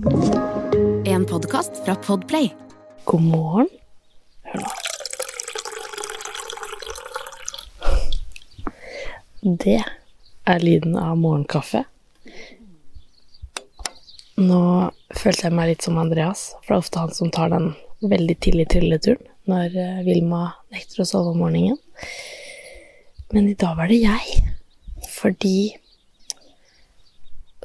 En 0.00 1.26
podkast 1.26 1.84
fra 1.84 1.94
Podplay. 1.94 2.54
God 3.04 3.22
morgen. 3.22 3.68
Hør 4.42 4.60
nå. 4.62 4.68
Det 9.42 9.82
er 10.48 10.64
lyden 10.64 10.96
av 10.96 11.18
morgenkaffe. 11.20 11.82
Nå 14.40 14.62
følte 15.18 15.46
jeg 15.50 15.56
meg 15.58 15.68
litt 15.74 15.84
som 15.84 16.00
Andreas, 16.00 16.46
for 16.62 16.72
det 16.72 16.78
er 16.78 16.86
ofte 16.86 17.04
han 17.04 17.14
som 17.20 17.34
tar 17.36 17.52
den 17.52 17.74
veldig 18.00 18.38
tidlig 18.40 18.70
trilleturen 18.72 19.20
når 19.52 19.76
eh, 19.76 20.00
Vilma 20.08 20.46
nekter 20.72 21.04
å 21.04 21.08
sove 21.12 21.34
om 21.34 21.44
morgenen. 21.44 21.76
Men 23.36 23.52
i 23.52 23.58
dag 23.58 23.76
var 23.76 23.92
det 23.92 24.00
jeg, 24.00 24.40
fordi 25.12 25.58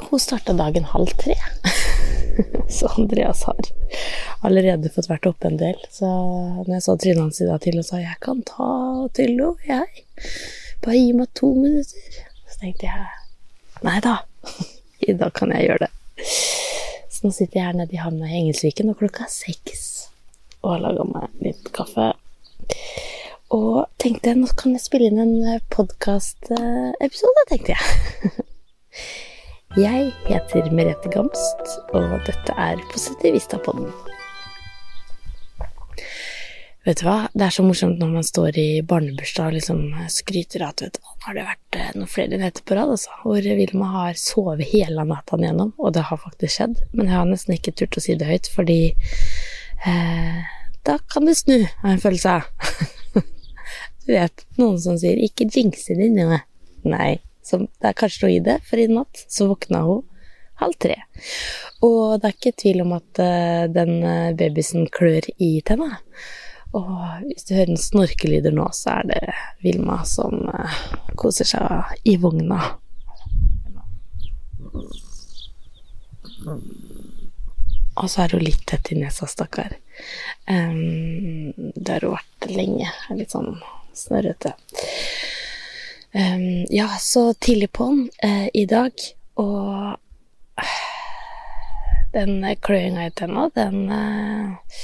hun 0.10 0.20
starta 0.20 0.52
dagen 0.52 0.92
halv 0.92 1.16
tre. 1.16 1.40
Så 2.70 2.88
Andreas 2.98 3.44
har 3.44 3.56
allerede 4.46 4.92
fått 4.94 5.10
vært 5.10 5.28
oppe 5.30 5.50
en 5.50 5.60
del. 5.60 5.78
Så 5.92 6.08
når 6.08 6.74
jeg 6.78 6.86
så 6.86 6.96
trynet 7.00 7.24
hans 7.24 7.42
i 7.42 7.50
dag 7.50 7.62
til 7.64 7.80
og 7.80 7.86
sa 7.88 8.00
'jeg 8.02 8.20
kan 8.22 8.42
ta 8.44 8.70
Tyllo, 9.14 9.56
jeg', 9.68 10.04
bare 10.82 10.98
gi 10.98 11.14
meg 11.14 11.34
to 11.34 11.54
minutter, 11.54 12.20
så 12.50 12.60
tenkte 12.60 12.86
jeg 12.86 13.06
nei 13.84 14.00
da, 14.00 14.18
i 15.10 15.14
dag 15.14 15.34
kan 15.34 15.52
jeg 15.52 15.68
gjøre 15.68 15.88
det. 15.88 15.92
Så 17.10 17.28
nå 17.28 17.32
sitter 17.32 17.60
jeg 17.60 17.66
her 17.66 17.80
nede 17.80 17.94
i 17.94 18.04
havna 18.04 18.28
i 18.28 18.40
Engelsviken, 18.42 18.90
og 18.90 18.98
klokka 18.98 19.24
er 19.24 19.34
seks, 19.34 20.10
og 20.62 20.76
har 20.76 20.86
laga 20.88 21.04
meg 21.04 21.30
litt 21.42 21.72
kaffe. 21.74 22.14
Og 23.56 23.86
tenkte 24.02 24.34
nå 24.36 24.48
kan 24.58 24.74
jeg 24.74 24.82
spille 24.82 25.08
inn 25.12 25.22
en 25.22 25.62
podkastepisode, 25.70 27.46
tenkte 27.50 27.76
jeg. 27.76 27.86
Jeg 29.76 30.14
heter 30.24 30.70
Merete 30.72 31.10
Gamst, 31.12 31.72
og 31.92 32.14
dette 32.24 32.54
er 32.56 32.80
Positivista-podden. 32.94 33.90
Vet 36.86 37.02
du 37.02 37.04
hva, 37.04 37.16
det 37.36 37.44
er 37.44 37.52
så 37.52 37.66
morsomt 37.66 38.00
når 38.00 38.14
man 38.14 38.24
står 38.24 38.56
i 38.62 38.80
barnebursdag 38.88 39.50
og 39.50 39.58
liksom 39.58 39.82
skryter 40.16 40.64
av 40.64 40.78
at 40.78 40.86
vet 40.86 40.96
du 40.96 41.04
nå 41.04 41.18
har 41.26 41.36
det 41.36 41.46
vært 41.50 41.80
eh, 41.82 41.92
noen 41.98 42.14
flere 42.14 42.40
netter 42.40 42.64
på 42.64 42.80
rad, 42.80 42.94
altså, 42.96 43.20
hvor 43.26 43.52
Vilma 43.60 43.92
har 43.98 44.22
sovet 44.22 44.72
hele 44.72 45.04
natta 45.12 45.42
igjennom, 45.42 45.76
og 45.76 45.92
det 46.00 46.08
har 46.08 46.24
faktisk 46.24 46.56
skjedd, 46.56 46.80
men 46.96 47.12
jeg 47.12 47.18
har 47.18 47.30
nesten 47.34 47.60
ikke 47.60 47.76
turt 47.76 48.00
å 48.00 48.08
si 48.08 48.16
det 48.16 48.32
høyt, 48.32 48.48
fordi 48.56 48.80
eh, 48.96 50.42
da 50.88 51.00
kan 51.12 51.28
det 51.28 51.36
snu, 51.42 51.58
har 51.82 51.92
jeg 51.92 52.00
en 52.00 52.06
følelse 52.08 52.40
av. 52.40 52.48
du 54.08 54.16
vet, 54.16 54.50
noen 54.56 54.80
som 54.88 54.96
sier 55.04 55.20
'ikke 55.20 55.52
jinx 55.52 55.90
det 55.92 56.14
meg'. 56.16 56.48
Nei, 56.86 57.18
så 57.46 57.62
det 57.66 57.90
er 57.92 57.98
kanskje 57.98 58.26
noe 58.26 58.36
i 58.36 58.44
det, 58.44 58.60
for 58.66 58.82
i 58.82 58.88
natt 58.90 59.26
så 59.30 59.50
våkna 59.52 59.84
hun 59.86 60.04
halv 60.62 60.78
tre. 60.82 60.96
Og 61.86 62.16
det 62.20 62.30
er 62.30 62.38
ikke 62.38 62.56
tvil 62.62 62.82
om 62.86 62.96
at 62.96 63.22
uh, 63.22 63.66
den 63.72 64.00
babysen 64.40 64.88
klør 64.94 65.28
i 65.38 65.52
tenna. 65.68 66.00
Og 66.76 66.96
hvis 67.28 67.48
du 67.48 67.54
hører 67.56 67.72
den 67.72 67.80
snorkelyder 67.80 68.56
nå, 68.56 68.66
så 68.76 68.98
er 68.98 69.12
det 69.12 69.22
Vilma 69.64 70.02
som 70.08 70.48
uh, 70.50 70.80
koser 71.20 71.48
seg 71.48 71.94
i 72.08 72.18
vogna. 72.20 72.60
Og 77.96 78.10
så 78.12 78.26
er 78.26 78.36
hun 78.36 78.44
litt 78.44 78.66
tett 78.68 78.92
i 78.92 79.00
nesa, 79.00 79.28
stakkar. 79.30 79.78
Um, 80.52 81.54
det 81.56 81.94
har 81.94 82.08
hun 82.08 82.18
vært 82.18 82.50
lenge. 82.52 82.92
Litt 83.16 83.36
sånn 83.36 83.56
snørrete. 83.96 84.56
Um, 86.16 86.66
ja, 86.70 86.88
så 87.00 87.34
tidlig 87.34 87.74
på'n 87.76 88.06
uh, 88.24 88.48
i 88.54 88.64
dag, 88.66 88.94
og 89.36 89.98
uh, 90.62 90.86
den 92.16 92.38
kløinga 92.64 93.10
i 93.10 93.12
tenna, 93.12 93.50
den 93.56 93.90
uh, 93.92 94.78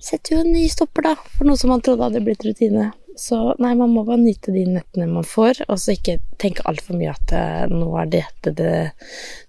setter 0.00 0.38
jo 0.38 0.40
en 0.46 0.54
ny 0.54 0.64
stopper, 0.72 1.10
da, 1.10 1.12
for 1.34 1.44
noe 1.44 1.60
som 1.60 1.74
man 1.74 1.84
trodde 1.84 2.06
hadde 2.06 2.24
blitt 2.24 2.46
rutine. 2.46 2.88
Så 3.20 3.36
nei, 3.60 3.74
man 3.76 3.92
må 3.92 4.06
bare 4.06 4.22
nyte 4.22 4.54
de 4.54 4.62
nettene 4.70 5.10
man 5.10 5.28
får, 5.28 5.60
og 5.68 5.76
så 5.82 5.92
ikke 5.92 6.20
tenke 6.40 6.64
altfor 6.70 6.96
mye 6.96 7.12
at 7.12 7.34
nå 7.68 7.90
er 7.98 8.12
dette 8.14 8.54
the 8.56 8.72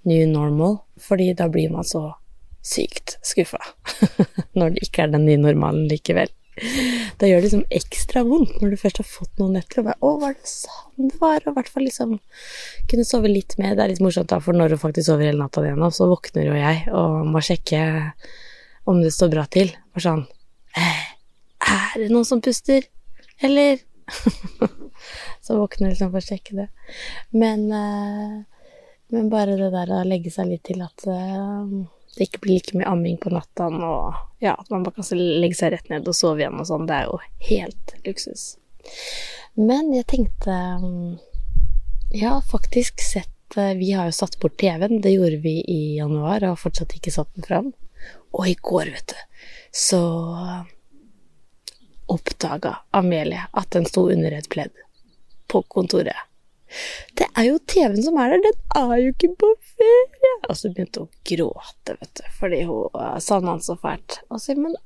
new 0.09 0.25
normal, 0.28 0.81
fordi 1.00 1.30
da 1.38 1.47
blir 1.53 1.72
man 1.72 1.88
så 1.88 2.09
sykt 2.66 3.16
skuffa 3.24 3.62
når 4.58 4.75
det 4.75 4.90
ikke 4.90 5.06
er 5.06 5.14
den 5.14 5.30
nye 5.30 5.40
normalen 5.40 5.85
likevel. 5.88 6.34
Da 7.20 7.28
gjør 7.28 7.40
det 7.40 7.47
liksom 7.47 7.66
ekstra 7.80 8.24
vondt 8.28 8.59
når 8.59 8.74
du 8.74 8.80
først 8.80 9.00
har 9.02 9.08
fått 9.08 9.42
noen 9.42 9.56
netter 9.58 9.81
og 9.81 9.90
bare 9.90 10.00
'Å, 10.00 10.12
var 10.22 10.36
det 10.36 10.52
sånn 10.52 11.09
det 11.09 11.20
var?' 11.22 11.44
Og 11.46 11.52
i 11.52 11.56
hvert 11.58 11.72
fall 11.72 11.86
liksom 11.88 12.16
kunne 12.92 13.08
sove 13.08 13.31
litt 13.31 13.58
mer. 13.59 13.75
Det 13.75 13.84
er 13.84 13.94
litt 13.94 14.03
morsomt, 14.03 14.30
da, 14.31 14.40
for 14.44 14.58
når 14.58 14.74
du 14.74 14.78
faktisk 14.81 15.08
sover 15.08 15.30
hele 15.30 15.40
natta 15.40 15.64
igjen, 15.64 15.86
så 15.96 16.09
våkner 16.09 16.50
jo 16.50 16.56
jeg 16.58 16.88
og 16.92 17.28
må 17.28 17.44
sjekke 17.44 17.81
om 18.90 19.02
det 19.03 19.14
står 19.14 19.31
bra 19.36 19.46
til. 19.46 19.72
Og 19.96 20.03
sånn 20.03 20.25
Er 20.75 21.96
det 21.97 22.09
noen 22.09 22.25
som 22.25 22.42
puster? 22.42 22.84
Eller? 23.41 23.80
så 25.46 25.59
våkner 25.59 25.91
liksom 25.91 26.12
for 26.12 26.20
å 26.20 26.26
sjekke 26.26 26.56
det. 26.56 26.68
Men, 27.31 27.68
men 29.09 29.30
bare 29.30 29.58
det 29.59 29.72
der 29.76 29.94
å 29.94 30.03
legge 30.08 30.31
seg 30.34 30.50
litt 30.52 30.64
til 30.68 30.81
at 30.81 31.06
det 32.19 32.28
ikke 32.28 32.41
blir 32.44 32.59
like 32.59 32.75
mye 32.75 32.90
amming 32.91 33.18
på 33.22 33.31
natta, 33.31 33.69
og 33.72 34.44
ja, 34.44 34.57
at 34.59 34.69
man 34.74 34.84
bare 34.84 35.00
kan 35.00 35.19
legge 35.19 35.56
seg 35.56 35.72
rett 35.74 35.90
ned 35.91 36.07
og 36.07 36.18
sove 36.18 36.44
igjen 36.44 36.59
og 36.59 36.68
sånn, 36.68 36.88
det 36.90 36.97
er 36.97 37.07
jo 37.07 37.19
helt 37.50 37.94
luksus. 38.06 38.44
Men 39.59 39.91
jeg 39.91 40.06
tenkte 40.07 40.53
Jeg 42.16 42.29
har 42.29 42.46
faktisk 42.47 43.02
sett 43.03 43.58
Vi 43.79 43.91
har 43.91 44.08
jo 44.08 44.16
satt 44.16 44.38
bort 44.40 44.58
TV-en, 44.62 45.02
det 45.02 45.16
gjorde 45.16 45.40
vi 45.44 45.59
i 45.63 45.79
januar, 45.97 46.44
og 46.44 46.53
har 46.53 46.62
fortsatt 46.62 46.94
ikke 46.97 47.13
satt 47.16 47.31
den 47.34 47.47
fram. 47.47 47.72
Og 48.35 48.46
i 48.52 48.56
går, 48.62 48.91
vet 48.94 49.16
du, 49.16 49.47
så 49.74 50.02
oppdaga 52.09 52.75
Amelie 52.91 53.47
at 53.58 53.72
den 53.74 53.88
sto 53.90 54.06
under 54.12 54.35
et 54.38 54.50
pledd 54.53 54.74
på 55.50 55.63
kontoret. 55.72 56.28
Det 57.18 57.25
er 57.34 57.47
jo 57.47 57.58
TV-en 57.66 58.03
som 58.06 58.18
er 58.22 58.35
der, 58.35 58.44
den 58.46 58.59
er 58.78 58.96
jo 59.02 59.13
ikke 59.16 59.31
på 59.41 59.50
ferie! 59.79 60.35
Og 60.50 60.57
så 60.59 60.72
begynte 60.73 61.03
hun 61.03 61.09
å 61.09 61.25
gråte, 61.31 61.95
vet 61.95 62.13
du, 62.19 62.23
fordi 62.40 62.62
hun 62.67 63.00
uh, 63.00 63.17
savna 63.23 63.56
han 63.56 63.66
så 63.66 63.78
fælt. 63.79 64.22
Og 64.29 64.41
så 64.44 64.56
men 64.59 64.78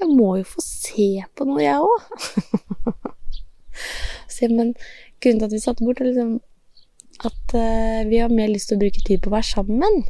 jeg 0.00 0.08
må 0.16 0.30
jo 0.40 0.46
få 0.48 0.62
se 0.64 1.10
på 1.36 1.46
noe, 1.48 1.60
jeg 1.60 1.80
òg. 1.84 3.10
sier 4.32 4.52
men 4.52 4.72
grunnen 5.20 5.42
til 5.42 5.48
at 5.48 5.54
vi 5.54 5.60
satte 5.60 5.84
bort, 5.84 6.00
er 6.00 6.10
liksom 6.10 6.38
at 7.20 7.52
uh, 7.52 8.08
vi 8.08 8.22
har 8.22 8.32
mer 8.32 8.48
lyst 8.48 8.70
til 8.70 8.78
å 8.78 8.82
bruke 8.84 9.04
tid 9.04 9.20
på 9.20 9.28
å 9.30 9.36
være 9.36 9.50
sammen. 9.50 10.00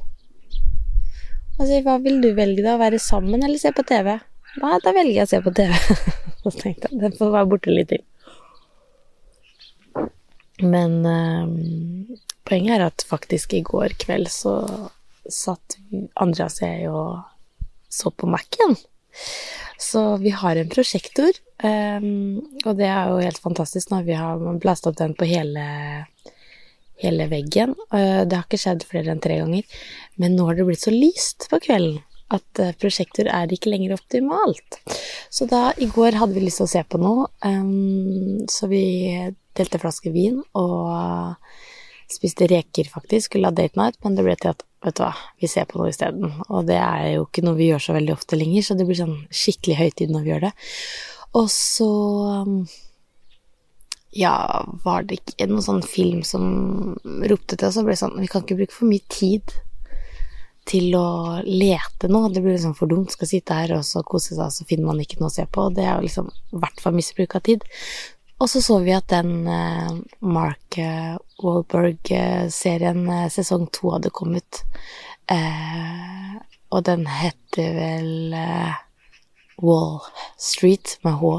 Og 1.58 1.66
sier 1.66 1.82
hva 1.84 1.98
vil 2.00 2.20
du 2.22 2.30
velge, 2.36 2.62
da? 2.64 2.76
Å 2.76 2.82
være 2.82 3.00
sammen 3.02 3.42
eller 3.42 3.60
se 3.60 3.72
på 3.74 3.84
TV? 3.88 4.14
Nei, 4.60 4.76
da 4.84 4.94
velger 4.94 5.18
jeg 5.18 5.26
å 5.26 5.32
se 5.32 5.42
på 5.44 5.54
TV. 5.58 5.74
så 6.44 6.54
tenkte 6.54 6.88
jeg, 6.88 7.00
den 7.02 7.18
får 7.18 7.34
være 7.34 7.50
borte 7.50 7.74
litt 7.74 7.90
til. 7.92 8.06
Men 10.60 10.96
øh, 11.08 12.16
poenget 12.50 12.77
er 12.77 12.88
at 12.88 13.06
faktisk 13.06 13.55
i 13.55 13.62
går 13.66 13.94
kveld 14.03 14.28
så 14.33 14.55
satt 15.31 15.78
Andreas 16.21 16.59
og 16.61 16.66
jeg 16.66 16.91
og 16.91 17.21
så 17.91 18.11
på 18.11 18.28
Mac-en. 18.31 18.77
Så 19.81 20.03
vi 20.22 20.33
har 20.34 20.56
en 20.56 20.71
prosjektor, 20.71 21.33
um, 21.65 22.38
og 22.65 22.77
det 22.78 22.87
er 22.91 23.11
jo 23.11 23.22
helt 23.25 23.41
fantastisk 23.43 23.91
når 23.91 24.05
vi 24.06 24.19
har 24.19 24.43
blasta 24.62 24.91
opp 24.91 24.99
den 25.00 25.16
på 25.19 25.27
hele, 25.28 25.65
hele 27.00 27.27
veggen. 27.31 27.75
Uh, 27.88 28.22
det 28.28 28.37
har 28.37 28.44
ikke 28.47 28.61
skjedd 28.61 28.87
flere 28.87 29.15
enn 29.15 29.22
tre 29.25 29.41
ganger, 29.41 29.81
men 30.21 30.37
nå 30.37 30.47
har 30.49 30.59
det 30.59 30.69
blitt 30.69 30.84
så 30.84 30.94
lyst 30.94 31.49
på 31.50 31.62
kvelden 31.65 32.03
at 32.31 32.61
prosjektor 32.78 33.27
er 33.27 33.50
ikke 33.50 33.72
lenger 33.72 33.97
optimalt. 33.97 34.77
Så 35.34 35.49
da, 35.50 35.72
i 35.82 35.88
går 35.91 36.15
hadde 36.21 36.37
vi 36.37 36.44
lyst 36.44 36.61
til 36.61 36.69
å 36.69 36.71
se 36.71 36.82
på 36.87 37.00
noe, 37.03 37.27
um, 37.43 38.44
så 38.47 38.71
vi 38.71 38.84
delte 39.59 39.81
flaske 39.82 40.12
vin 40.15 40.38
og 40.55 41.34
spiste 42.12 42.48
reker, 42.50 42.91
faktisk. 42.91 43.31
Skulle 43.31 43.50
ha 43.50 43.54
date 43.54 43.78
night, 43.81 43.98
men 44.04 44.19
det 44.19 44.26
ble 44.26 44.37
til 44.41 44.53
at 44.54 44.65
vet 44.84 44.97
du 44.97 45.03
hva, 45.04 45.15
vi 45.41 45.48
ser 45.50 45.66
på 45.69 45.81
noe 45.81 45.91
isteden. 45.93 46.31
Og 46.48 46.69
det 46.69 46.78
er 46.81 47.16
jo 47.16 47.26
ikke 47.26 47.44
noe 47.44 47.59
vi 47.59 47.70
gjør 47.70 47.87
så 47.87 47.96
veldig 47.96 48.14
ofte 48.17 48.38
lenger, 48.38 48.67
så 48.67 48.76
det 48.79 48.87
blir 48.88 49.00
sånn 49.00 49.19
skikkelig 49.29 49.81
høytid 49.81 50.14
når 50.14 50.25
vi 50.25 50.32
gjør 50.32 50.46
det. 50.49 50.52
Og 51.40 51.50
så 51.52 51.90
ja, 54.17 54.34
var 54.84 55.05
det 55.06 55.20
ikke 55.20 55.46
noen 55.50 55.64
sånn 55.64 55.82
film 55.87 56.23
som 56.26 56.44
ropte 57.31 57.56
til 57.56 57.69
oss 57.69 57.79
og 57.79 57.87
ble 57.87 57.94
sånn 57.99 58.17
Vi 58.19 58.31
kan 58.31 58.43
ikke 58.43 58.58
bruke 58.58 58.75
for 58.75 58.90
mye 58.90 59.05
tid 59.12 59.55
til 60.70 60.94
å 60.99 61.40
lete 61.46 62.11
nå. 62.11 62.25
Det 62.31 62.43
blir 62.43 62.56
liksom 62.56 62.76
for 62.79 62.90
dumt. 62.90 63.14
Skal 63.14 63.31
sitte 63.31 63.58
her 63.58 63.75
og 63.79 63.84
så 63.87 64.02
kose 64.06 64.37
seg, 64.37 64.55
så 64.55 64.67
finner 64.69 64.90
man 64.90 65.02
ikke 65.02 65.20
noe 65.20 65.31
å 65.31 65.34
se 65.34 65.46
på. 65.46 65.69
Det 65.75 65.87
er 65.87 65.94
jo 65.96 66.08
liksom 66.08 66.31
i 66.31 66.62
hvert 66.62 66.82
fall 66.82 66.96
misbruk 66.96 67.37
av 67.38 67.46
tid. 67.46 67.67
Og 68.40 68.49
så 68.49 68.62
så 68.64 68.79
vi 68.81 68.94
at 68.96 69.11
den 69.12 69.44
uh, 69.46 69.99
Mark 70.25 70.79
Wahlberg-serien 71.44 73.04
uh, 73.08 73.28
sesong 73.32 73.69
to 73.75 73.94
hadde 73.96 74.10
kommet. 74.10 74.64
og 76.70 76.81
den 76.87 77.04
heter 77.06 77.75
vel 77.76 78.34
Wall 79.62 80.00
Street 80.38 80.98
med 81.06 81.20
H. 81.20 81.38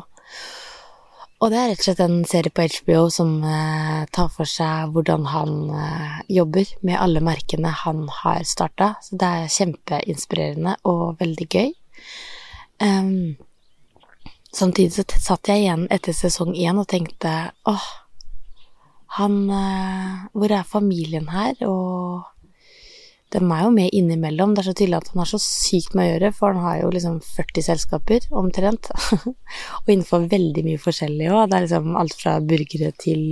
Og 1.42 1.50
det 1.50 1.58
er 1.58 1.72
rett 1.72 1.80
og 1.82 1.88
slett 1.88 2.02
en 2.06 2.20
serie 2.30 2.54
på 2.54 2.68
HBO 2.70 3.06
som 3.10 3.30
eh, 3.42 4.02
tar 4.14 4.28
for 4.30 4.46
seg 4.50 4.92
hvordan 4.94 5.24
han 5.32 5.56
eh, 5.74 6.20
jobber 6.38 6.70
med 6.86 7.00
alle 7.02 7.24
merkene 7.26 7.72
han 7.82 8.04
har 8.22 8.44
starta. 8.46 8.92
Så 9.02 9.18
det 9.18 9.30
er 9.30 9.56
kjempeinspirerende 9.56 10.76
og 10.86 11.18
veldig 11.22 11.48
gøy. 11.50 11.72
Um, 12.82 13.40
samtidig 14.54 14.94
så 14.94 15.06
satt 15.18 15.50
jeg 15.50 15.66
igjen 15.66 15.88
etter 15.94 16.14
sesong 16.18 16.54
én 16.54 16.78
og 16.82 16.88
tenkte 16.94 17.34
åh, 17.70 17.90
han 19.18 19.50
eh, 19.52 20.28
Hvor 20.34 20.54
er 20.56 20.68
familien 20.68 21.28
her? 21.32 21.58
Og 21.68 22.24
de 23.32 23.40
er 23.40 23.64
jo 23.64 23.72
med 23.72 23.94
innimellom. 23.96 24.54
Det 24.56 24.64
er 24.64 24.70
så 24.70 24.76
tydelig 24.76 24.98
at 25.00 25.12
han 25.14 25.22
har 25.24 25.30
så 25.30 25.40
sykt 25.40 25.96
med 25.96 26.08
å 26.08 26.12
gjøre, 26.14 26.32
for 26.36 26.56
han 26.56 26.66
har 26.66 26.82
jo 26.82 26.92
liksom 26.92 27.22
40 27.24 27.68
selskaper, 27.70 28.28
omtrent. 28.42 28.92
og 29.82 29.92
innenfor 29.92 30.28
veldig 30.32 30.66
mye 30.68 30.82
forskjellig 30.84 31.30
òg. 31.32 31.46
Det 31.48 31.58
er 31.58 31.66
liksom 31.68 31.96
alt 32.00 32.18
fra 32.20 32.38
burgere 32.44 32.92
til 33.00 33.24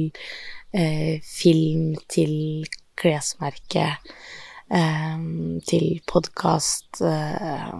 eh, 0.71 1.19
film 1.25 1.97
til 2.11 2.33
klesmerke 2.99 3.85
eh, 4.71 5.23
til 5.67 5.87
podkast 6.07 7.03
eh, 7.03 7.73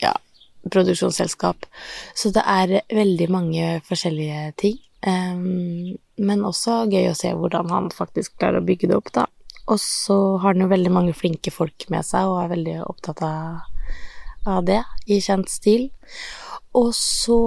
Ja, 0.00 0.14
produksjonsselskap. 0.70 1.66
Så 2.14 2.30
det 2.34 2.46
er 2.46 2.78
veldig 2.94 3.30
mange 3.34 3.72
forskjellige 3.88 4.52
ting. 4.62 4.78
Um, 5.06 5.96
men 6.20 6.44
også 6.44 6.82
gøy 6.92 7.08
å 7.08 7.16
se 7.16 7.32
hvordan 7.32 7.70
han 7.72 7.88
faktisk 7.94 8.36
klarer 8.40 8.60
å 8.60 8.66
bygge 8.66 8.90
det 8.90 8.98
opp, 8.98 9.12
da. 9.16 9.26
Og 9.70 9.78
så 9.80 10.16
har 10.42 10.54
han 10.54 10.64
jo 10.64 10.70
veldig 10.70 10.92
mange 10.92 11.14
flinke 11.16 11.52
folk 11.54 11.86
med 11.92 12.04
seg, 12.06 12.28
og 12.28 12.42
er 12.42 12.52
veldig 12.54 12.76
opptatt 12.84 13.22
av, 13.24 13.62
av 14.50 14.64
det, 14.66 14.82
i 15.06 15.20
kjent 15.24 15.50
stil. 15.52 15.88
Og 16.76 16.92
så 16.96 17.40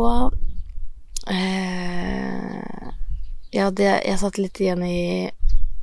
eh, 1.31 2.89
Ja, 3.53 3.69
det 3.71 3.85
Jeg 4.03 4.19
satt 4.19 4.39
litt 4.41 4.59
igjen 4.59 4.83
i 4.83 5.29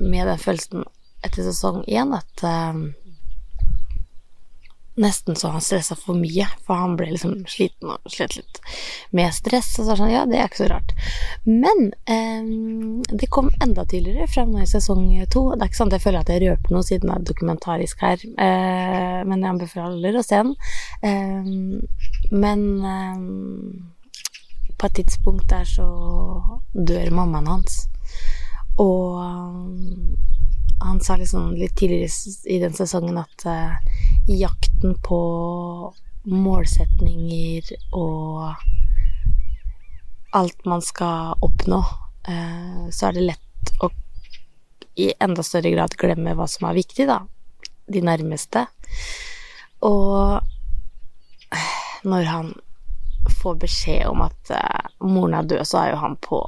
med 0.01 0.27
den 0.27 0.41
følelsen 0.41 0.83
etter 1.25 1.45
sesong 1.45 1.83
én 1.85 2.13
at 2.17 2.43
eh, 2.45 2.81
nesten 5.01 5.35
så 5.35 5.51
han 5.53 5.63
stressa 5.63 5.95
for 5.99 6.17
mye, 6.17 6.45
for 6.65 6.79
han 6.79 6.95
ble 6.99 7.09
liksom 7.11 7.43
sliten 7.49 7.91
og 7.93 8.11
slet 8.11 8.37
litt 8.37 8.61
med 9.17 9.33
stress. 9.35 9.73
Og 9.79 9.85
så 9.85 9.89
er 9.89 9.91
det 9.91 9.99
sånn, 10.01 10.13
ja, 10.13 10.23
det 10.29 10.39
er 10.39 10.49
ikke 10.49 10.61
så 10.63 10.69
rart. 10.71 10.93
Men 11.47 11.91
eh, 12.05 13.07
det 13.11 13.31
kom 13.33 13.51
enda 13.63 13.85
tydeligere 13.85 14.29
fram 14.31 14.53
nå 14.53 14.63
i 14.63 14.69
sesong 14.69 15.07
to. 15.33 15.47
Det 15.55 15.65
er 15.65 15.71
ikke 15.71 15.81
sant 15.81 15.95
jeg 15.97 16.05
føler 16.05 16.21
at 16.21 16.33
jeg 16.33 16.43
røper 16.45 16.75
noe 16.75 16.87
siden 16.87 17.11
det 17.11 17.17
er 17.17 17.29
dokumentarisk 17.31 18.05
her, 18.05 18.27
eh, 18.47 19.21
men 19.27 19.41
jeg 19.41 19.53
anbefaler 19.55 20.19
å 20.19 20.25
se 20.25 20.41
den. 20.41 20.53
Eh, 21.09 21.51
men 22.31 22.67
på 24.77 24.89
et 24.89 24.97
tidspunkt 24.97 25.49
der 25.51 25.67
så 25.69 25.87
dør 26.73 27.11
mammaen 27.13 27.49
hans. 27.49 27.83
Og 28.81 29.19
han 30.81 31.01
sa 31.01 31.15
liksom 31.15 31.53
litt 31.55 31.75
tidligere 31.75 32.09
i 32.45 32.59
den 32.59 32.73
sesongen 32.73 33.17
at 33.21 33.45
uh, 33.45 33.77
jakten 34.27 34.95
på 35.05 35.19
målsetninger 36.23 37.71
og 37.97 38.55
alt 40.37 40.65
man 40.65 40.81
skal 40.81 41.35
oppnå, 41.43 41.81
uh, 42.27 42.89
så 42.89 43.09
er 43.09 43.17
det 43.17 43.27
lett 43.29 43.73
å 43.81 43.91
i 44.99 45.11
enda 45.23 45.43
større 45.43 45.71
grad 45.71 45.95
glemme 45.99 46.33
hva 46.35 46.47
som 46.51 46.67
er 46.67 46.75
viktig, 46.81 47.07
da. 47.07 47.21
De 47.91 48.01
nærmeste. 48.03 48.65
Og 49.87 50.41
når 52.03 52.27
han 52.27 52.53
får 53.41 53.57
beskjed 53.61 54.07
om 54.09 54.25
at 54.25 54.53
uh, 54.55 54.91
moren 55.05 55.37
er 55.37 55.47
død, 55.47 55.65
så 55.67 55.83
er 55.83 55.93
jo 55.93 56.01
han 56.03 56.17
på 56.21 56.41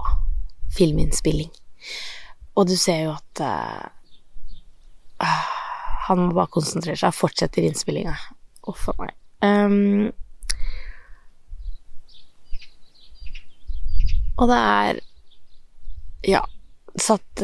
filminnspilling. 0.73 1.51
Og 2.57 2.67
du 2.69 2.75
ser 2.77 3.05
jo 3.05 3.13
at 3.15 3.41
han 6.07 6.19
må 6.19 6.33
bare 6.35 6.51
konsentrere 6.51 6.99
seg 6.99 7.13
og 7.13 7.17
fortsetter 7.17 7.65
innspillinga. 7.67 8.15
Uff 8.69 8.87
a 8.91 8.95
meg. 8.99 9.15
Um, 9.43 10.11
og 14.39 14.47
det 14.49 14.59
er 14.59 14.99
Ja, 16.23 16.39
satt 16.95 17.43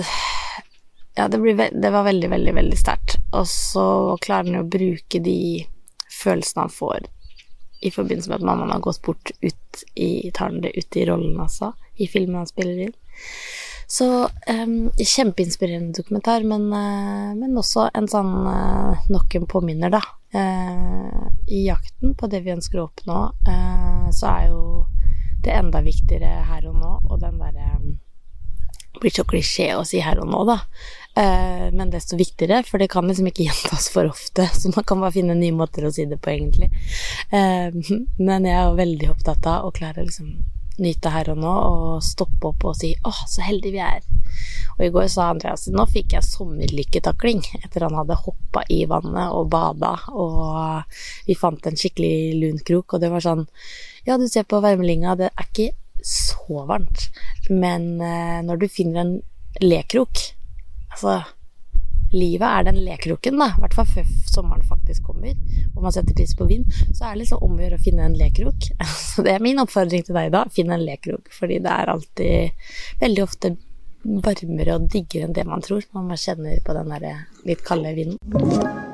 Ja, 1.19 1.27
det, 1.27 1.41
ble, 1.43 1.53
det 1.55 1.91
var 1.91 2.07
veldig, 2.07 2.29
veldig, 2.31 2.53
veldig 2.55 2.79
sterkt. 2.79 3.17
Og 3.35 3.47
så 3.51 3.85
klarer 4.23 4.47
han 4.47 4.61
å 4.61 4.67
bruke 4.67 5.19
de 5.23 5.39
følelsene 6.19 6.65
han 6.67 6.73
får 6.73 7.09
i 7.79 7.91
forbindelse 7.91 8.29
med 8.29 8.41
at 8.41 8.47
mammaen 8.47 8.71
har 8.71 8.83
gått 8.83 9.01
bort 9.01 9.31
ut 9.41 9.83
i 9.95 10.31
Tar 10.35 10.51
ut 10.51 10.97
i 10.97 11.05
rollen, 11.07 11.39
altså, 11.39 11.73
i 11.95 12.07
filmen 12.07 12.41
han 12.41 12.49
spiller 12.49 12.87
inn. 12.87 12.95
Så 13.91 14.29
um, 14.49 14.91
kjempeinspirerende 14.97 15.97
dokumentar, 15.97 16.43
men, 16.43 16.67
uh, 16.73 17.33
men, 17.33 17.55
også 17.57 17.87
en 17.97 18.05
sånn 18.07 18.35
uh, 18.45 19.07
nok 19.09 19.33
en 19.39 19.47
påminner, 19.49 19.89
da. 19.89 20.03
Uh, 20.29 21.25
I 21.49 21.63
jakten 21.65 22.13
på 22.13 22.29
det 22.29 22.43
vi 22.45 22.53
ønsker 22.53 22.77
å 22.77 22.85
oppnå, 22.85 23.21
så 24.13 24.27
er 24.29 24.43
jo 24.51 24.59
det 25.41 25.55
enda 25.57 25.81
viktigere 25.81 26.43
her 26.51 26.67
og 26.69 26.77
nå, 26.77 26.91
og 27.09 27.17
den 27.23 27.41
derre 27.41 27.79
um, 27.79 27.97
blir 29.01 29.15
så 29.15 29.25
klisjé 29.25 29.71
å 29.73 29.81
si 29.87 30.03
her 30.05 30.21
og 30.21 30.29
nå, 30.29 30.43
da. 30.45 30.57
men 31.73 31.93
desto 31.93 32.17
viktigere, 32.19 32.61
for 32.67 32.81
det 32.81 32.89
kan 32.91 33.07
liksom 33.07 33.29
ikke 33.31 33.45
gjentas 33.47 33.89
for 33.93 34.11
ofte, 34.11 34.45
så 34.53 34.69
man 34.75 34.85
kan 34.85 35.01
bare 35.01 35.15
finne 35.17 35.37
nye 35.39 35.55
måter 35.55 35.87
å 35.87 35.93
si 35.95 36.05
det 36.09 36.21
på, 36.21 36.35
egentlig. 36.35 36.69
men 38.27 38.49
jeg 38.49 38.53
er 38.53 38.65
jo 38.67 38.79
veldig 38.83 39.11
opptatt 39.15 39.49
av 39.49 39.69
å 39.69 39.73
klare 39.73 40.05
liksom 40.05 40.33
nyte 40.83 41.11
her 41.13 41.31
og 41.33 41.39
nå 41.41 41.51
og 41.51 42.03
stoppe 42.05 42.51
opp 42.51 42.65
og 42.69 42.77
si 42.79 42.93
'Å, 42.95 43.11
så 43.27 43.45
heldige 43.45 43.75
vi 43.77 43.83
er'. 43.83 44.07
Og 44.77 44.85
i 44.85 44.91
går 44.95 45.07
sa 45.11 45.29
Andreas 45.29 45.67
nå 45.67 45.85
fikk 45.91 46.15
jeg 46.15 46.23
sommerlykketakling 46.23 47.41
etter 47.59 47.83
han 47.87 47.97
hadde 47.99 48.15
hoppa 48.15 48.63
i 48.71 48.85
vannet 48.89 49.33
og 49.35 49.49
bada, 49.51 49.95
og 50.11 50.83
vi 51.27 51.35
fant 51.35 51.65
en 51.67 51.79
skikkelig 51.79 52.39
lun 52.39 52.59
krok, 52.59 52.93
og 52.93 53.01
det 53.01 53.11
var 53.11 53.25
sånn 53.25 53.47
Ja, 54.07 54.17
du 54.17 54.27
ser 54.27 54.47
på 54.47 54.61
værmeldinga, 54.63 55.17
det 55.19 55.31
er 55.35 55.47
ikke 55.49 55.73
så 56.01 56.63
varmt, 56.65 57.09
men 57.49 57.99
eh, 58.01 58.39
når 58.45 58.61
du 58.61 58.67
finner 58.71 59.01
en 59.03 59.21
lekrok 59.59 60.31
Altså 60.89 61.19
livet 62.13 62.47
er 62.47 62.67
den 62.69 62.81
lekroken, 62.85 63.39
da. 63.39 63.51
I 63.53 63.63
hvert 63.63 63.77
fall 63.77 63.89
før 63.89 64.11
sommeren 64.29 64.65
faktisk 64.67 65.05
kommer, 65.09 65.33
og 65.75 65.81
man 65.85 65.95
setter 65.95 66.17
pris 66.17 66.35
på 66.37 66.47
vind. 66.49 66.67
Så 66.89 67.05
er 67.05 67.15
det 67.15 67.23
liksom 67.23 67.43
om 67.45 67.57
å 67.57 67.63
gjøre 67.63 67.79
å 67.79 67.85
finne 67.85 68.05
en 68.09 68.17
lekrok. 68.19 68.69
Så 69.13 69.25
det 69.25 69.35
er 69.35 69.45
min 69.45 69.61
oppfordring 69.61 70.05
til 70.07 70.17
deg 70.17 70.31
da. 70.35 70.45
Finn 70.53 70.73
en 70.73 70.85
lekrok, 70.85 71.31
fordi 71.35 71.61
det 71.63 71.73
er 71.73 71.93
alltid 71.95 72.69
veldig 73.03 73.25
ofte 73.25 73.55
varmere 73.99 74.77
og 74.77 74.87
diggere 74.91 75.27
enn 75.27 75.35
det 75.35 75.43
man 75.47 75.63
tror 75.63 75.83
når 75.91 76.05
man 76.13 76.21
kjenner 76.21 76.61
på 76.63 76.75
den 76.77 76.93
der 76.95 77.25
litt 77.49 77.65
kalde 77.67 77.91
vinden. 77.97 78.87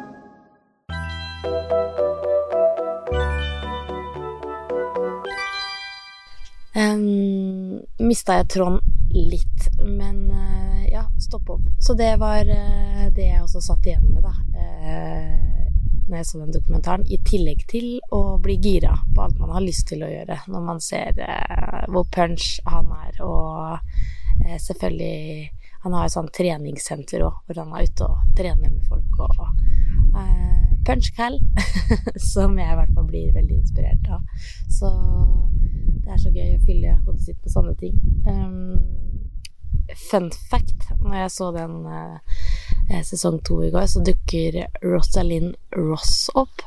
Um, 6.76 7.80
mista 8.04 8.42
jeg 8.42 8.50
tråden 8.52 8.82
litt, 9.16 9.70
men 9.80 10.26
uh, 10.28 10.82
stoppe 11.22 11.56
opp. 11.56 11.68
Så 11.80 11.94
det 11.94 12.16
var 12.22 12.48
uh, 12.48 13.06
det 13.16 13.30
jeg 13.30 13.44
også 13.44 13.62
satt 13.64 13.88
igjen 13.88 14.08
med, 14.12 14.26
da, 14.26 14.34
uh, 14.34 15.66
når 16.08 16.18
jeg 16.20 16.28
så 16.30 16.42
den 16.42 16.56
dokumentaren. 16.56 17.06
I 17.08 17.20
tillegg 17.26 17.66
til 17.72 17.90
å 18.14 18.38
bli 18.44 18.58
gira 18.62 18.94
på 19.16 19.26
alt 19.26 19.40
man 19.42 19.56
har 19.56 19.66
lyst 19.66 19.88
til 19.90 20.06
å 20.06 20.12
gjøre 20.12 20.42
når 20.52 20.66
man 20.68 20.82
ser 20.84 21.18
hvor 21.90 22.06
punch 22.14 22.60
han 22.70 22.92
er, 23.08 23.22
og 23.26 23.80
selvfølgelig 24.62 25.52
Han 25.86 25.94
har 25.94 26.08
et 26.08 26.14
sånt 26.16 26.32
treningssenter 26.34 27.22
òg, 27.22 27.36
hvor 27.46 27.60
han 27.62 27.74
er 27.78 27.86
ute 27.86 28.08
og 28.10 28.32
trener 28.38 28.72
med 28.74 28.88
folk 28.90 29.20
og 29.22 29.44
punch 30.86 31.12
cal, 31.18 31.38
som 32.34 32.58
jeg 32.60 32.72
i 32.72 32.78
hvert 32.80 32.94
fall 32.96 33.08
blir 33.10 33.34
veldig 33.36 33.58
inspirert 33.58 34.10
av. 34.10 34.22
Så 34.70 34.92
det 36.06 36.14
er 36.14 36.22
så 36.22 36.32
gøy 36.34 36.56
å 36.56 36.64
fylle 36.68 36.98
hodet 37.06 37.26
sitt 37.26 37.40
med 37.42 37.54
sånne 37.54 37.74
ting. 37.82 37.96
Um, 38.30 39.25
fun 39.94 40.32
fact, 40.50 40.88
når 41.04 41.20
jeg 41.20 41.34
så 41.34 41.52
den 41.56 41.76
eh, 41.90 43.02
sesong 43.06 43.42
to 43.46 43.62
i 43.66 43.72
går, 43.74 43.88
så 43.92 44.04
dukker 44.06 44.64
Rosalind 44.84 45.56
Ross 45.76 46.30
opp, 46.36 46.64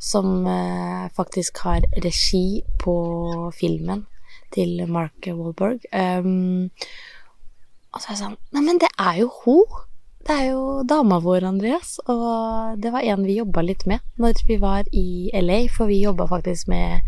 som 0.00 0.46
eh, 0.46 1.06
faktisk 1.16 1.62
har 1.66 1.86
regi 2.04 2.62
på 2.82 2.96
filmen 3.56 4.06
til 4.52 4.82
Mark 4.88 5.28
Walberg. 5.28 5.84
Um, 5.92 6.70
og 7.92 8.00
så 8.00 8.08
er 8.08 8.14
jeg 8.14 8.20
sånn 8.22 8.36
Neimen, 8.52 8.80
det 8.80 8.92
er 9.00 9.22
jo 9.22 9.32
hun! 9.42 9.80
Det 10.22 10.34
er 10.38 10.52
jo 10.52 10.82
dama 10.86 11.16
vår, 11.18 11.42
Andreas, 11.48 11.96
og 12.06 12.78
det 12.78 12.92
var 12.94 13.02
en 13.02 13.24
vi 13.26 13.40
jobba 13.40 13.64
litt 13.66 13.82
med 13.90 14.04
når 14.22 14.44
vi 14.46 14.60
var 14.62 14.86
i 14.94 15.32
LA, 15.34 15.64
for 15.66 15.90
vi 15.90 16.04
jobba 16.04 16.28
faktisk 16.30 16.70
med 16.70 17.02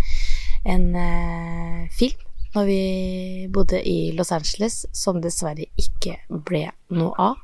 en 0.67 0.89
eh, 0.99 1.85
film 1.95 2.24
når 2.55 2.67
vi 2.69 2.81
bodde 3.51 3.81
i 3.89 4.13
Los 4.15 4.33
Angeles, 4.33 4.85
som 4.93 5.21
dessverre 5.23 5.67
ikke 5.81 6.19
ble 6.29 6.69
noe 6.95 7.15
av. 7.31 7.39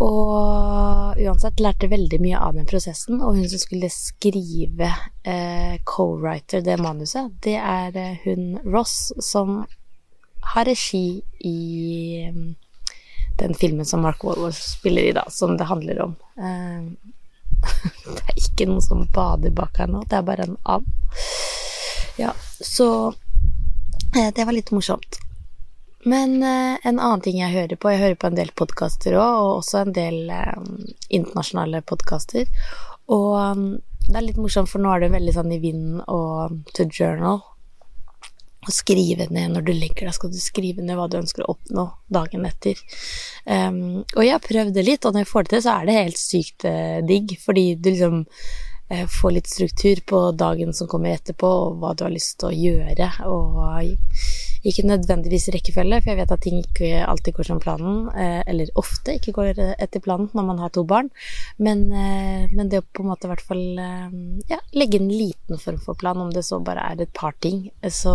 Og 0.00 1.18
uansett 1.20 1.60
lærte 1.60 1.90
veldig 1.92 2.20
mye 2.22 2.38
av 2.40 2.56
den 2.56 2.68
prosessen, 2.68 3.20
og 3.20 3.36
hun 3.36 3.48
som 3.52 3.60
skulle 3.60 3.90
skrive 3.92 4.88
eh, 5.28 5.76
co-writer 5.84 6.64
det 6.64 6.78
manuset, 6.80 7.28
det 7.44 7.58
er 7.60 7.98
eh, 8.00 8.16
hun 8.24 8.56
Ross, 8.64 9.12
som 9.20 9.60
har 10.54 10.64
regi 10.64 11.20
i 11.44 12.24
mm, 12.32 12.54
den 13.42 13.54
filmen 13.54 13.84
som 13.84 14.00
Mark 14.00 14.24
Wahlberg 14.24 14.56
spiller 14.56 15.10
i, 15.10 15.12
da, 15.12 15.26
som 15.28 15.58
det 15.60 15.68
handler 15.68 16.00
om. 16.08 16.16
Eh, 16.40 16.80
det 18.16 18.22
er 18.24 18.40
ikke 18.40 18.70
noen 18.70 18.84
som 18.84 19.04
bader 19.12 19.52
bak 19.52 19.82
her 19.82 19.92
nå, 19.92 20.06
det 20.08 20.16
er 20.16 20.24
bare 20.24 20.48
en 20.48 20.56
and. 20.64 20.88
Ja, 22.16 22.32
så 22.60 23.12
det 24.12 24.44
var 24.44 24.56
litt 24.56 24.72
morsomt. 24.74 25.20
Men 26.02 26.42
eh, 26.42 26.78
en 26.82 26.98
annen 26.98 27.20
ting 27.20 27.40
jeg 27.42 27.52
hører 27.52 27.76
på 27.76 27.92
Jeg 27.92 28.00
hører 28.00 28.20
på 28.20 28.30
en 28.30 28.38
del 28.38 28.52
podkaster 28.56 29.18
òg, 29.20 29.42
og 29.42 29.58
også 29.58 29.82
en 29.82 29.94
del 29.96 30.32
eh, 30.32 30.56
internasjonale 31.12 31.82
podkaster. 31.84 32.48
Og 33.12 33.34
um, 33.36 33.64
det 34.06 34.16
er 34.16 34.24
litt 34.24 34.40
morsomt, 34.40 34.70
for 34.70 34.80
nå 34.80 34.92
er 34.94 35.04
det 35.04 35.12
veldig 35.12 35.34
sånn 35.36 35.52
i 35.52 35.60
vinden 35.60 36.00
og 36.08 36.60
to 36.76 36.86
journal. 36.88 37.42
Å 38.60 38.72
skrive 38.72 39.26
ned 39.32 39.54
når 39.54 39.66
du 39.66 39.72
legger 39.74 40.06
deg, 40.06 40.14
skal 40.16 40.32
du 40.32 40.40
skrive 40.40 40.84
ned 40.84 40.96
hva 40.96 41.08
du 41.08 41.18
ønsker 41.20 41.44
å 41.44 41.54
oppnå 41.54 41.86
dagen 42.12 42.48
etter. 42.48 42.80
Um, 43.44 44.00
og 44.14 44.24
jeg 44.24 44.34
har 44.36 44.44
prøvd 44.46 44.74
det 44.76 44.86
litt, 44.86 45.04
og 45.04 45.16
når 45.16 45.26
jeg 45.26 45.32
får 45.34 45.46
det 45.46 45.54
til, 45.54 45.64
så 45.66 45.76
er 45.76 45.88
det 45.88 46.00
helt 46.00 46.20
sykt 46.20 46.68
digg, 47.08 47.36
fordi 47.44 47.66
du 47.76 47.92
liksom 47.92 48.20
uh, 48.92 49.06
får 49.20 49.36
litt 49.36 49.50
struktur 49.50 50.02
på 50.06 50.22
dagen 50.32 50.74
som 50.74 50.88
kommer 50.90 51.16
etterpå, 51.16 51.50
og 51.66 51.80
hva 51.80 51.94
du 51.94 52.04
har 52.06 52.14
lyst 52.14 52.38
til 52.40 52.50
å 52.50 52.56
gjøre, 52.56 53.10
og 53.30 53.60
ikke 54.66 54.84
nødvendigvis 54.84 55.48
rekkefølge, 55.54 56.00
for 56.02 56.12
jeg 56.12 56.18
vet 56.20 56.34
at 56.34 56.42
ting 56.44 56.58
ikke 56.60 57.04
alltid 57.08 57.36
går 57.36 57.48
som 57.48 57.60
planen, 57.62 58.00
eh, 58.12 58.42
eller 58.50 58.72
ofte 58.80 59.14
ikke 59.16 59.32
går 59.36 59.60
etter 59.80 60.02
planen 60.04 60.28
når 60.36 60.46
man 60.50 60.60
har 60.60 60.72
to 60.74 60.84
barn, 60.84 61.08
men, 61.58 61.86
eh, 61.92 62.50
men 62.52 62.68
det 62.68 62.82
å 62.82 62.84
på 62.84 63.04
en 63.04 63.10
måte 63.12 63.28
i 63.28 63.32
hvert 63.32 63.46
fall 63.46 63.64
eh, 63.80 64.18
ja, 64.52 64.60
legge 64.76 65.00
en 65.00 65.08
liten 65.08 65.60
form 65.60 65.80
for 65.80 65.96
plan, 65.96 66.20
om 66.20 66.32
det 66.34 66.44
så 66.44 66.60
bare 66.64 66.84
er 66.92 67.00
et 67.06 67.14
par 67.16 67.32
ting, 67.40 67.70
så, 67.88 68.14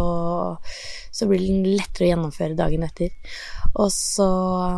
så 1.11 1.29
blir 1.29 1.41
det 1.41 1.75
lettere 1.79 2.05
å 2.05 2.11
gjennomføre 2.13 2.59
dagen 2.59 2.85
etter. 2.85 3.13
Og 3.75 3.89
så 3.91 4.29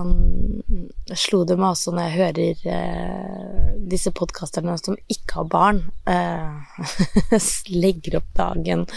um, 0.07 0.87
slo 1.13 1.43
det 1.45 1.57
meg 1.59 1.75
også 1.75 1.93
når 1.93 2.07
jeg 2.07 2.17
hører 2.17 2.63
uh, 2.71 3.67
disse 3.91 4.13
podkasterne 4.15 4.77
som 4.81 4.97
ikke 5.11 5.41
har 5.41 5.51
barn, 5.51 5.83
uh, 6.09 7.53
legger 7.75 8.21
opp 8.21 8.33
dagen 8.39 8.87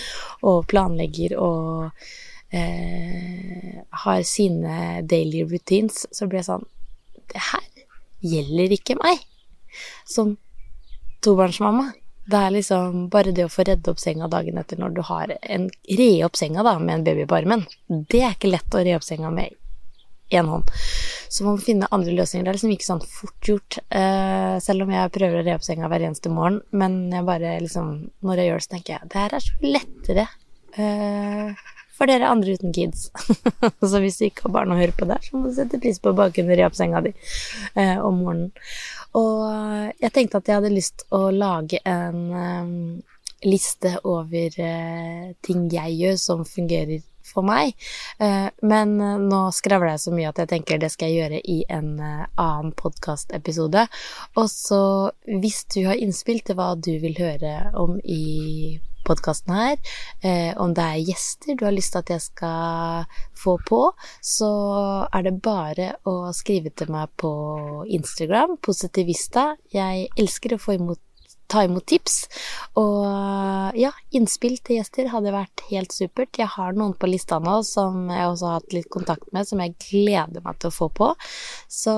og 0.46 0.64
planlegger 0.70 1.36
og 1.40 2.04
eh, 2.52 3.80
har 4.04 4.22
sine 4.22 5.02
daily 5.02 5.44
routines, 5.44 6.06
så 6.12 6.26
blir 6.26 6.42
jeg 6.42 6.50
sånn 6.50 6.66
Det 7.30 7.42
her 7.50 7.66
gjelder 8.20 8.72
ikke 8.74 8.98
meg 9.00 9.22
som 10.08 10.34
tobarnsmamma. 11.24 11.92
Det 12.30 12.36
er 12.36 12.52
liksom 12.54 13.06
bare 13.10 13.32
det 13.34 13.46
å 13.46 13.52
få 13.52 13.64
redde 13.66 13.92
opp 13.92 14.00
senga 14.02 14.28
dagen 14.30 14.58
etter 14.60 14.78
når 14.80 14.96
du 14.96 15.00
har 15.06 15.32
en 15.40 15.70
Re 15.98 16.10
opp 16.26 16.36
senga 16.38 16.64
da, 16.66 16.76
med 16.78 16.98
en 16.98 17.06
baby 17.06 17.26
på 17.26 17.38
armen. 17.38 17.64
Det 17.88 18.22
er 18.22 18.36
ikke 18.36 18.52
lett 18.52 18.76
å 18.76 18.82
re 18.84 18.96
opp 18.98 19.06
senga 19.06 19.32
med 19.34 19.56
én 20.30 20.46
hånd. 20.46 20.70
Så 21.28 21.44
man 21.44 21.56
må 21.56 21.62
finne 21.64 21.88
andre 21.90 22.14
løsninger. 22.14 22.46
Det 22.46 22.52
er 22.52 22.58
liksom 22.58 22.74
ikke 22.74 22.86
sånn 22.86 23.02
fort 23.02 23.50
gjort. 23.50 23.80
Uh, 23.90 24.58
selv 24.62 24.86
om 24.86 24.92
jeg 24.94 25.14
prøver 25.14 25.40
å 25.40 25.46
re 25.46 25.56
opp 25.58 25.66
senga 25.66 25.90
hver 25.90 26.06
eneste 26.06 26.30
morgen. 26.32 26.60
Men 26.70 27.02
jeg 27.10 27.26
bare 27.26 27.56
liksom 27.64 27.90
Når 28.26 28.42
jeg 28.42 28.50
gjør 28.50 28.60
det, 28.60 28.66
så 28.66 28.74
tenker 28.76 28.94
jeg 28.94 29.10
det 29.10 29.20
her 29.24 29.36
er 29.36 29.46
så 29.46 29.74
lettere. 29.76 30.26
Uh, 30.78 31.69
for 32.00 32.08
dere 32.08 32.30
andre 32.32 32.56
uten 32.56 32.72
kids. 32.72 33.10
så 33.90 34.00
hvis 34.00 34.16
du 34.16 34.30
ikke 34.30 34.46
har 34.46 34.54
barn 34.54 34.72
å 34.72 34.78
høre 34.80 34.96
på 34.96 35.08
der, 35.10 35.20
så 35.20 35.36
må 35.36 35.50
du 35.50 35.58
sette 35.58 35.80
pris 35.82 36.00
på 36.00 36.14
bakgrunnen 36.16 36.30
i 36.30 36.54
kunne 36.54 36.56
re 36.56 36.64
opp 36.70 36.78
senga 36.78 37.02
di 37.04 37.12
eh, 37.12 37.98
om 38.00 38.22
morgenen. 38.24 38.54
Og 39.20 39.44
jeg 40.00 40.12
tenkte 40.14 40.40
at 40.40 40.48
jeg 40.48 40.60
hadde 40.60 40.72
lyst 40.72 41.04
å 41.12 41.26
lage 41.34 41.80
en 41.84 42.18
um, 42.30 42.74
liste 43.44 43.96
over 44.06 44.54
uh, 44.62 45.30
ting 45.44 45.66
jeg 45.72 45.96
gjør 45.98 46.20
som 46.22 46.44
fungerer 46.46 47.02
for 47.26 47.44
meg. 47.46 47.74
Uh, 48.22 48.48
men 48.62 48.94
uh, 49.02 49.16
nå 49.18 49.40
skravler 49.56 49.96
jeg 49.96 50.04
så 50.04 50.14
mye 50.14 50.30
at 50.30 50.40
jeg 50.40 50.52
tenker 50.54 50.80
det 50.80 50.92
skal 50.94 51.10
jeg 51.10 51.24
gjøre 51.24 51.42
i 51.42 51.58
en 51.68 51.90
annen 52.00 52.70
podkastepisode. 52.78 53.88
Og 54.38 54.46
så 54.52 54.82
hvis 55.26 55.64
du 55.74 55.82
har 55.90 55.98
innspill 55.98 56.40
til 56.46 56.56
hva 56.60 56.76
du 56.78 56.94
vil 57.02 57.18
høre 57.18 57.74
om 57.76 57.98
i 58.04 58.78
podkasten 59.10 59.54
her. 59.56 59.76
Eh, 60.22 60.54
om 60.60 60.74
det 60.76 60.86
er 60.86 61.04
gjester 61.10 61.58
du 61.58 61.66
har 61.66 61.76
lyst 61.76 61.94
til 61.96 62.04
at 62.04 62.14
jeg 62.14 62.24
skal 62.28 63.20
få 63.36 63.58
på, 63.66 63.82
så 64.24 64.50
er 65.10 65.26
det 65.26 65.36
bare 65.44 65.92
å 66.08 66.32
skrive 66.36 66.72
til 66.72 66.92
meg 66.94 67.12
på 67.20 67.32
Instagram, 67.90 68.58
Positivista. 68.62 69.54
Jeg 69.74 70.08
elsker 70.16 70.56
å 70.56 70.62
få 70.62 70.78
imot 70.78 71.02
ta 71.50 71.64
imot 71.66 71.86
tips. 71.90 72.16
Og 72.78 73.74
ja, 73.78 73.90
innspill 74.14 74.56
til 74.62 74.78
gjester 74.78 75.10
hadde 75.12 75.34
vært 75.34 75.64
helt 75.70 75.94
supert. 75.94 76.38
Jeg 76.38 76.50
har 76.54 76.76
noen 76.78 76.94
på 76.94 77.10
lista 77.10 77.40
nå 77.42 77.60
som 77.66 78.06
jeg 78.12 78.28
også 78.30 78.50
har 78.50 78.60
hatt 78.60 78.76
litt 78.76 78.90
kontakt 78.92 79.32
med, 79.34 79.48
som 79.48 79.62
jeg 79.62 79.74
gleder 79.82 80.44
meg 80.46 80.60
til 80.60 80.70
å 80.70 80.76
få 80.76 80.90
på. 80.94 81.12
Så 81.66 81.94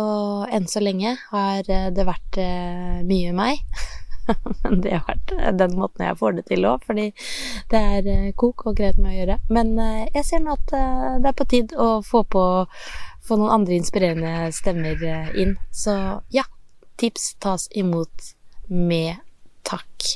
enn 0.48 0.68
så 0.70 0.82
lenge 0.84 1.16
har 1.30 1.68
det 1.68 2.08
vært 2.08 2.40
eh, 2.40 3.02
mye 3.08 3.36
meg. 3.36 3.60
Men 4.62 4.80
det 4.84 4.94
har 4.96 5.06
vært 5.08 5.34
den 5.58 5.76
måten 5.78 6.06
jeg 6.06 6.18
får 6.20 6.36
det 6.38 6.44
til 6.50 6.66
òg, 6.68 6.84
fordi 6.86 7.08
det 7.72 7.80
er 7.96 8.10
eh, 8.10 8.28
kok 8.38 8.66
og 8.68 8.76
greit 8.78 9.00
med 9.00 9.12
å 9.12 9.16
gjøre. 9.18 9.38
Men 9.52 9.74
eh, 9.82 10.04
jeg 10.14 10.28
ser 10.28 10.44
nå 10.44 10.56
at 10.56 10.76
eh, 10.76 11.08
det 11.22 11.32
er 11.32 11.38
på 11.38 11.48
tid 11.50 11.74
å 11.78 11.88
få 12.06 12.24
på 12.24 12.44
få 13.22 13.36
noen 13.38 13.54
andre 13.54 13.76
inspirerende 13.78 14.48
stemmer 14.50 14.98
inn. 15.38 15.54
Så 15.70 15.94
ja, 16.34 16.42
tips 16.98 17.36
tas 17.38 17.68
imot 17.70 18.32
med 18.66 19.22
takk. 19.62 20.08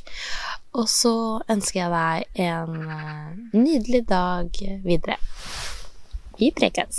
Og 0.75 0.91
så 0.91 1.15
ønsker 1.47 1.85
jeg 1.85 1.95
deg 1.95 2.43
en 2.49 3.55
nydelig 3.55 4.03
dag 4.11 4.51
videre. 4.83 5.21
Vi 6.37 6.51
prekes. 6.51 6.99